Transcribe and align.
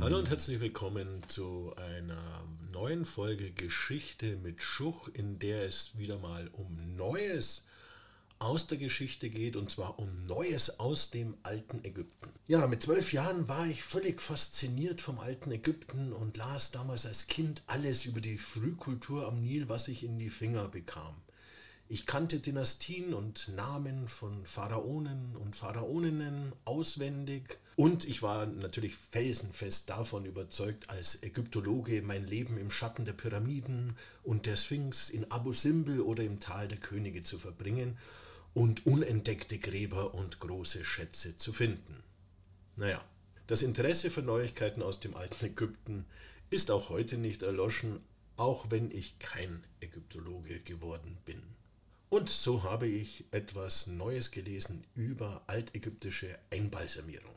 Hallo 0.00 0.18
und 0.18 0.28
herzlich 0.28 0.58
willkommen 0.58 1.22
zu 1.28 1.72
einer 1.76 2.44
neuen 2.72 3.04
Folge 3.04 3.52
Geschichte 3.52 4.36
mit 4.38 4.60
Schuch, 4.60 5.06
in 5.06 5.38
der 5.38 5.62
es 5.62 5.96
wieder 5.96 6.18
mal 6.18 6.48
um 6.48 6.96
Neues 6.96 7.66
aus 8.40 8.66
der 8.66 8.78
Geschichte 8.78 9.30
geht 9.30 9.54
und 9.54 9.70
zwar 9.70 10.00
um 10.00 10.24
Neues 10.24 10.80
aus 10.80 11.10
dem 11.10 11.36
alten 11.44 11.84
Ägypten. 11.84 12.32
Ja, 12.48 12.66
mit 12.66 12.82
zwölf 12.82 13.12
Jahren 13.12 13.46
war 13.46 13.68
ich 13.68 13.84
völlig 13.84 14.20
fasziniert 14.20 15.00
vom 15.00 15.20
alten 15.20 15.52
Ägypten 15.52 16.12
und 16.12 16.36
las 16.38 16.72
damals 16.72 17.06
als 17.06 17.28
Kind 17.28 17.62
alles 17.68 18.04
über 18.04 18.20
die 18.20 18.36
Frühkultur 18.36 19.28
am 19.28 19.38
Nil, 19.38 19.68
was 19.68 19.86
ich 19.86 20.02
in 20.02 20.18
die 20.18 20.30
Finger 20.30 20.66
bekam. 20.66 21.14
Ich 21.88 22.04
kannte 22.04 22.40
Dynastien 22.40 23.14
und 23.14 23.46
Namen 23.54 24.08
von 24.08 24.44
Pharaonen 24.44 25.36
und 25.36 25.54
Pharaoninnen 25.54 26.52
auswendig 26.64 27.60
und 27.76 28.04
ich 28.04 28.22
war 28.22 28.44
natürlich 28.44 28.96
felsenfest 28.96 29.88
davon 29.88 30.24
überzeugt, 30.24 30.90
als 30.90 31.22
Ägyptologe 31.22 32.02
mein 32.02 32.26
Leben 32.26 32.58
im 32.58 32.72
Schatten 32.72 33.04
der 33.04 33.12
Pyramiden 33.12 33.96
und 34.24 34.46
der 34.46 34.56
Sphinx 34.56 35.10
in 35.10 35.30
Abu 35.30 35.52
Simbel 35.52 36.00
oder 36.00 36.24
im 36.24 36.40
Tal 36.40 36.66
der 36.66 36.78
Könige 36.78 37.20
zu 37.20 37.38
verbringen 37.38 37.96
und 38.52 38.84
unentdeckte 38.84 39.58
Gräber 39.58 40.12
und 40.12 40.40
große 40.40 40.84
Schätze 40.84 41.36
zu 41.36 41.52
finden. 41.52 42.02
Naja, 42.74 43.00
das 43.46 43.62
Interesse 43.62 44.10
für 44.10 44.22
Neuigkeiten 44.22 44.82
aus 44.82 44.98
dem 44.98 45.14
alten 45.14 45.44
Ägypten 45.44 46.04
ist 46.50 46.72
auch 46.72 46.88
heute 46.88 47.16
nicht 47.16 47.42
erloschen, 47.42 48.00
auch 48.36 48.72
wenn 48.72 48.90
ich 48.90 49.20
kein 49.20 49.62
Ägyptologe 49.80 50.58
geworden 50.58 51.16
bin. 51.24 51.40
Und 52.08 52.28
so 52.28 52.62
habe 52.62 52.86
ich 52.86 53.24
etwas 53.32 53.88
Neues 53.88 54.30
gelesen 54.30 54.84
über 54.94 55.42
altägyptische 55.48 56.38
Einbalsamierung. 56.50 57.34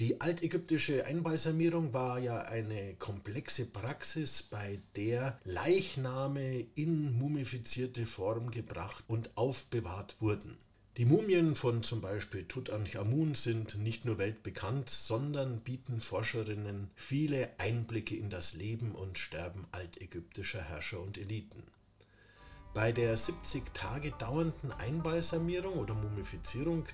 Die 0.00 0.20
altägyptische 0.20 1.06
Einbalsamierung 1.06 1.92
war 1.92 2.18
ja 2.18 2.38
eine 2.38 2.94
komplexe 2.94 3.66
Praxis, 3.66 4.42
bei 4.42 4.80
der 4.96 5.38
Leichname 5.44 6.66
in 6.74 7.16
mumifizierte 7.16 8.04
Form 8.04 8.50
gebracht 8.50 9.04
und 9.06 9.30
aufbewahrt 9.36 10.20
wurden. 10.20 10.58
Die 10.96 11.04
Mumien 11.04 11.54
von 11.54 11.84
zum 11.84 12.00
Beispiel 12.00 12.44
Tutanchamun 12.44 13.34
sind 13.34 13.78
nicht 13.78 14.04
nur 14.04 14.18
weltbekannt, 14.18 14.90
sondern 14.90 15.60
bieten 15.60 16.00
Forscherinnen 16.00 16.90
viele 16.96 17.50
Einblicke 17.58 18.16
in 18.16 18.30
das 18.30 18.54
Leben 18.54 18.92
und 18.92 19.18
Sterben 19.18 19.68
altägyptischer 19.70 20.62
Herrscher 20.62 21.00
und 21.00 21.18
Eliten. 21.18 21.62
Bei 22.74 22.90
der 22.90 23.16
70 23.16 23.72
Tage 23.72 24.10
dauernden 24.18 24.72
Einbalsamierung 24.72 25.74
oder 25.74 25.94
Mumifizierung 25.94 26.84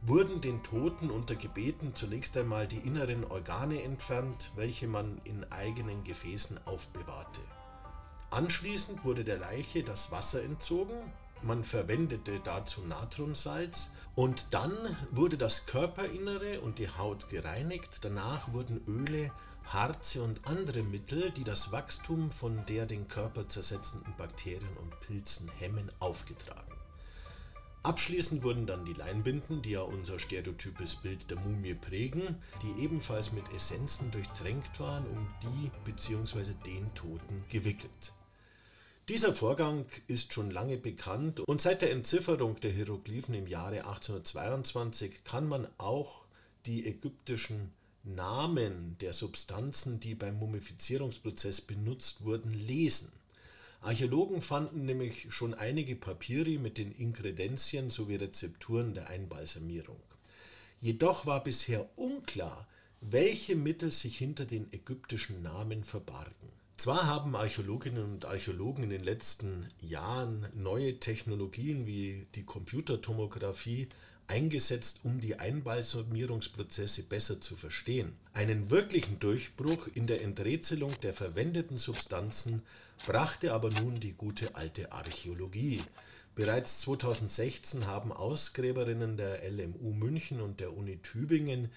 wurden 0.00 0.40
den 0.40 0.62
Toten 0.62 1.10
unter 1.10 1.34
Gebeten 1.34 1.94
zunächst 1.94 2.34
einmal 2.38 2.66
die 2.66 2.78
inneren 2.78 3.24
Organe 3.26 3.82
entfernt, 3.82 4.52
welche 4.56 4.86
man 4.86 5.20
in 5.24 5.44
eigenen 5.52 6.02
Gefäßen 6.02 6.58
aufbewahrte. 6.64 7.42
Anschließend 8.30 9.04
wurde 9.04 9.22
der 9.22 9.36
Leiche 9.36 9.82
das 9.82 10.10
Wasser 10.10 10.42
entzogen, 10.42 10.94
man 11.42 11.62
verwendete 11.62 12.40
dazu 12.40 12.80
Natriumsalz 12.80 13.90
und 14.14 14.54
dann 14.54 14.72
wurde 15.10 15.36
das 15.36 15.66
Körperinnere 15.66 16.62
und 16.62 16.78
die 16.78 16.88
Haut 16.88 17.28
gereinigt, 17.28 18.00
danach 18.02 18.54
wurden 18.54 18.80
Öle 18.86 19.30
Harze 19.72 20.22
und 20.22 20.46
andere 20.46 20.82
Mittel, 20.82 21.30
die 21.30 21.44
das 21.44 21.72
Wachstum 21.72 22.30
von 22.30 22.64
der 22.66 22.86
den 22.86 23.06
Körper 23.06 23.48
zersetzenden 23.48 24.14
Bakterien 24.16 24.76
und 24.78 24.98
Pilzen 25.00 25.50
hemmen, 25.58 25.90
aufgetragen. 26.00 26.72
Abschließend 27.82 28.42
wurden 28.42 28.66
dann 28.66 28.84
die 28.84 28.94
Leinbinden, 28.94 29.62
die 29.62 29.70
ja 29.70 29.82
unser 29.82 30.18
stereotypes 30.18 30.96
Bild 30.96 31.30
der 31.30 31.38
Mumie 31.38 31.74
prägen, 31.74 32.36
die 32.62 32.82
ebenfalls 32.82 33.32
mit 33.32 33.52
Essenzen 33.52 34.10
durchtränkt 34.10 34.80
waren, 34.80 35.06
um 35.06 35.28
die 35.42 35.70
bzw. 35.84 36.54
den 36.66 36.92
Toten 36.94 37.44
gewickelt. 37.48 38.12
Dieser 39.08 39.34
Vorgang 39.34 39.86
ist 40.06 40.32
schon 40.32 40.50
lange 40.50 40.76
bekannt 40.76 41.40
und 41.40 41.60
seit 41.60 41.82
der 41.82 41.92
Entzifferung 41.92 42.58
der 42.60 42.72
Hieroglyphen 42.72 43.34
im 43.34 43.46
Jahre 43.46 43.86
1822 43.86 45.24
kann 45.24 45.48
man 45.48 45.68
auch 45.78 46.24
die 46.66 46.86
ägyptischen 46.86 47.72
Namen 48.04 48.96
der 49.00 49.12
Substanzen, 49.12 50.00
die 50.00 50.14
beim 50.14 50.38
Mumifizierungsprozess 50.38 51.60
benutzt 51.60 52.24
wurden, 52.24 52.54
lesen. 52.54 53.12
Archäologen 53.80 54.40
fanden 54.40 54.84
nämlich 54.84 55.32
schon 55.32 55.54
einige 55.54 55.94
Papiere 55.94 56.58
mit 56.58 56.78
den 56.78 56.92
Inkredenzien 56.92 57.90
sowie 57.90 58.16
Rezepturen 58.16 58.94
der 58.94 59.08
Einbalsamierung. 59.08 60.00
Jedoch 60.80 61.26
war 61.26 61.42
bisher 61.42 61.88
unklar, 61.96 62.66
welche 63.00 63.54
Mittel 63.54 63.90
sich 63.90 64.18
hinter 64.18 64.44
den 64.44 64.72
ägyptischen 64.72 65.42
Namen 65.42 65.84
verbargen. 65.84 66.52
Zwar 66.78 67.08
haben 67.08 67.34
Archäologinnen 67.34 68.04
und 68.04 68.24
Archäologen 68.24 68.84
in 68.84 68.90
den 68.90 69.02
letzten 69.02 69.68
Jahren 69.80 70.46
neue 70.54 71.00
Technologien 71.00 71.88
wie 71.88 72.28
die 72.36 72.44
Computertomographie 72.44 73.88
eingesetzt, 74.28 75.00
um 75.02 75.18
die 75.18 75.40
Einbalsamierungsprozesse 75.40 77.02
besser 77.02 77.40
zu 77.40 77.56
verstehen. 77.56 78.16
Einen 78.32 78.70
wirklichen 78.70 79.18
Durchbruch 79.18 79.88
in 79.92 80.06
der 80.06 80.22
Enträtselung 80.22 80.92
der 81.02 81.12
verwendeten 81.12 81.78
Substanzen 81.78 82.62
brachte 83.08 83.54
aber 83.54 83.70
nun 83.70 83.98
die 83.98 84.12
gute 84.12 84.54
alte 84.54 84.92
Archäologie. 84.92 85.82
Bereits 86.36 86.82
2016 86.82 87.88
haben 87.88 88.12
Ausgräberinnen 88.12 89.16
der 89.16 89.40
LMU 89.50 89.94
München 89.94 90.40
und 90.40 90.60
der 90.60 90.72
Uni 90.76 90.98
Tübingen 90.98 91.72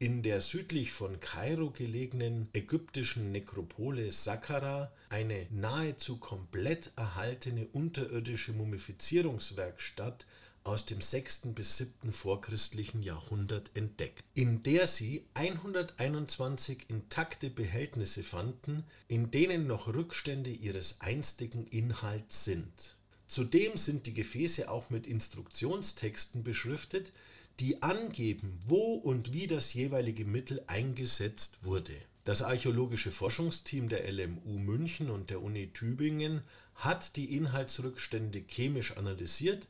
in 0.00 0.22
der 0.22 0.40
südlich 0.40 0.92
von 0.92 1.18
Kairo 1.18 1.70
gelegenen 1.70 2.48
ägyptischen 2.52 3.32
Nekropole 3.32 4.12
Saqqara 4.12 4.92
eine 5.08 5.46
nahezu 5.50 6.18
komplett 6.18 6.92
erhaltene 6.94 7.66
unterirdische 7.72 8.52
Mumifizierungswerkstatt 8.52 10.24
aus 10.62 10.86
dem 10.86 11.00
6. 11.00 11.48
bis 11.54 11.78
7. 11.78 12.12
vorchristlichen 12.12 13.02
Jahrhundert 13.02 13.72
entdeckt, 13.74 14.22
in 14.34 14.62
der 14.62 14.86
sie 14.86 15.24
121 15.34 16.90
intakte 16.90 17.50
Behältnisse 17.50 18.22
fanden, 18.22 18.84
in 19.08 19.32
denen 19.32 19.66
noch 19.66 19.88
Rückstände 19.88 20.50
ihres 20.50 21.00
einstigen 21.00 21.66
Inhalts 21.66 22.44
sind. 22.44 22.96
Zudem 23.26 23.76
sind 23.76 24.06
die 24.06 24.14
Gefäße 24.14 24.70
auch 24.70 24.90
mit 24.90 25.06
Instruktionstexten 25.06 26.44
beschriftet, 26.44 27.12
die 27.60 27.82
angeben, 27.82 28.58
wo 28.66 28.94
und 28.94 29.32
wie 29.32 29.46
das 29.46 29.74
jeweilige 29.74 30.24
Mittel 30.24 30.62
eingesetzt 30.66 31.64
wurde. 31.64 31.94
Das 32.24 32.42
archäologische 32.42 33.10
Forschungsteam 33.10 33.88
der 33.88 34.10
LMU 34.12 34.58
München 34.58 35.10
und 35.10 35.30
der 35.30 35.42
Uni 35.42 35.72
Tübingen 35.72 36.42
hat 36.74 37.16
die 37.16 37.34
Inhaltsrückstände 37.36 38.44
chemisch 38.46 38.96
analysiert 38.96 39.66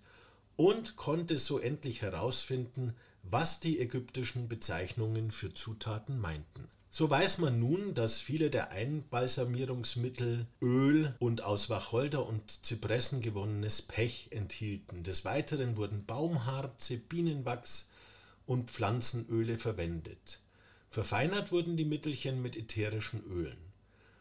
und 0.57 0.97
konnte 0.97 1.39
so 1.39 1.61
endlich 1.61 2.03
herausfinden, 2.03 2.95
was 3.23 3.61
die 3.61 3.79
ägyptischen 3.81 4.49
Bezeichnungen 4.49 5.31
für 5.31 5.53
Zutaten 5.53 6.19
meinten. 6.19 6.69
So 6.91 7.09
weiß 7.11 7.39
man 7.39 7.61
nun, 7.61 7.95
dass 7.95 8.19
viele 8.19 8.51
der 8.51 8.71
Einbalsamierungsmittel 8.73 10.47
Öl 10.63 11.15
und 11.19 11.43
aus 11.45 11.69
Wacholder 11.69 12.27
und 12.27 12.51
Zypressen 12.51 13.21
gewonnenes 13.21 13.83
Pech 13.83 14.29
enthielten. 14.31 15.03
Des 15.03 15.25
Weiteren 15.25 15.77
wurden 15.77 16.07
Baumharze, 16.07 16.97
Bienenwachs 16.97 17.91
und 18.47 18.71
Pflanzenöle 18.71 19.59
verwendet. 19.59 20.41
Verfeinert 20.89 21.53
wurden 21.53 21.77
die 21.77 21.85
Mittelchen 21.85 22.41
mit 22.41 22.57
ätherischen 22.57 23.23
Ölen. 23.25 23.68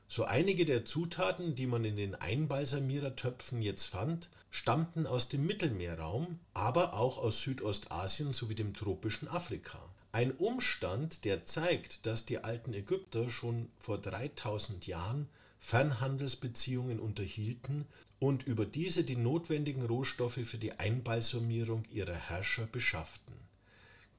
So 0.10 0.24
einige 0.24 0.64
der 0.64 0.86
Zutaten, 0.86 1.56
die 1.56 1.68
man 1.68 1.84
in 1.84 1.98
den 1.98 2.16
Einbalsamierertöpfen 2.16 3.62
jetzt 3.62 3.86
fand, 3.86 4.30
stammten 4.50 5.06
aus 5.06 5.28
dem 5.28 5.46
Mittelmeerraum, 5.46 6.40
aber 6.54 6.94
auch 6.94 7.18
aus 7.18 7.42
Südostasien 7.42 8.32
sowie 8.32 8.56
dem 8.56 8.74
tropischen 8.74 9.28
Afrika. 9.28 9.80
Ein 10.14 10.32
Umstand, 10.32 11.26
der 11.26 11.46
zeigt, 11.46 12.06
dass 12.06 12.26
die 12.26 12.44
alten 12.44 12.74
Ägypter 12.74 13.30
schon 13.30 13.70
vor 13.78 13.98
3000 13.98 14.88
Jahren 14.88 15.28
Fernhandelsbeziehungen 15.60 17.00
unterhielten 17.00 17.86
und 18.20 18.44
über 18.44 18.66
diese 18.66 19.04
die 19.04 19.18
notwendigen 19.18 19.84
Rohstoffe 19.84 20.40
für 20.44 20.58
die 20.58 20.80
Einbalsamierung 20.80 21.84
ihrer 21.92 22.16
Herrscher 22.16 22.68
beschafften. 22.68 23.36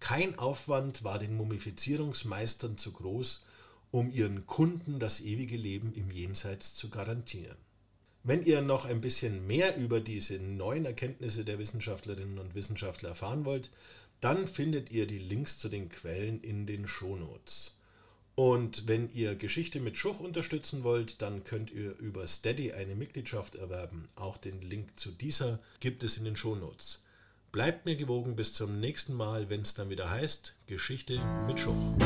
Kein 0.01 0.39
Aufwand 0.39 1.03
war 1.03 1.19
den 1.19 1.37
Mumifizierungsmeistern 1.37 2.77
zu 2.77 2.93
groß, 2.93 3.47
um 3.91 4.11
ihren 4.13 4.47
Kunden 4.47 4.99
das 4.99 5.21
ewige 5.21 5.57
Leben 5.57 5.93
im 5.95 6.11
Jenseits 6.11 6.75
zu 6.75 6.89
garantieren. 6.91 7.57
Wenn 8.25 8.45
ihr 8.45 8.61
noch 8.61 8.85
ein 8.85 9.01
bisschen 9.01 9.47
mehr 9.47 9.77
über 9.77 10.01
diese 10.01 10.39
neuen 10.39 10.85
Erkenntnisse 10.85 11.45
der 11.45 11.59
Wissenschaftlerinnen 11.59 12.39
und 12.39 12.55
Wissenschaftler 12.55 13.11
erfahren 13.11 13.45
wollt, 13.45 13.71
dann 14.21 14.47
findet 14.47 14.91
ihr 14.91 15.07
die 15.07 15.19
Links 15.19 15.59
zu 15.59 15.69
den 15.69 15.89
Quellen 15.89 16.41
in 16.41 16.67
den 16.67 16.87
Shownotes. 16.87 17.77
Und 18.35 18.87
wenn 18.87 19.11
ihr 19.15 19.35
Geschichte 19.35 19.81
mit 19.81 19.97
Schuch 19.97 20.21
unterstützen 20.21 20.85
wollt, 20.85 21.23
dann 21.23 21.43
könnt 21.43 21.73
ihr 21.73 21.97
über 21.99 22.27
Steady 22.27 22.73
eine 22.73 22.95
Mitgliedschaft 22.95 23.57
erwerben. 23.57 24.07
Auch 24.15 24.37
den 24.37 24.61
Link 24.63 24.99
zu 24.99 25.11
dieser 25.11 25.59
gibt 25.81 26.05
es 26.05 26.19
in 26.19 26.25
den 26.25 26.37
Shownotes. 26.37 27.05
Bleibt 27.51 27.87
mir 27.87 27.97
gewogen 27.97 28.37
bis 28.37 28.53
zum 28.53 28.79
nächsten 28.79 29.15
Mal, 29.15 29.51
wenn 29.51 29.63
es 29.63 29.75
dann 29.75 29.91
wieder 29.91 30.11
heißt 30.11 30.55
Geschichte 30.67 31.21
mit 31.47 31.59
Schuch. 31.59 31.97